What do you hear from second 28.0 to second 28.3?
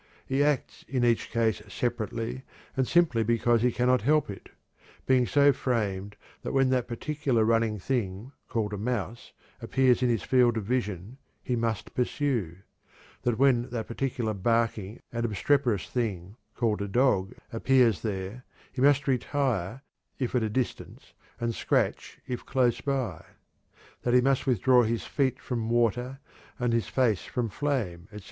etc.